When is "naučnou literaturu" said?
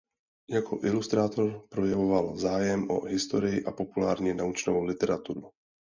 4.33-5.49